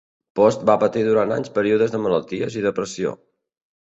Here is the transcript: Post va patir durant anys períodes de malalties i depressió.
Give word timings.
Post 0.37 0.63
va 0.69 0.77
patir 0.83 1.03
durant 1.09 1.33
anys 1.35 1.53
períodes 1.59 1.93
de 1.97 1.99
malalties 2.07 2.57
i 2.63 2.65
depressió. 2.69 3.15